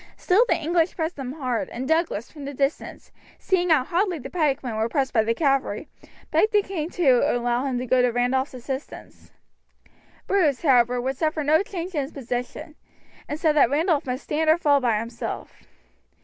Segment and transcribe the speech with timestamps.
[0.17, 4.31] Still the English pressed them hard, and Douglas, from the distance, seeing how hotly the
[4.31, 5.89] pikemen were pressed by the cavalry,
[6.31, 9.29] begged the king to allow him to go to Randolph's assistance.
[10.25, 12.73] Bruce, however, would suffer no change in his position,
[13.27, 15.65] and said that Randolph must stand or fall by himself.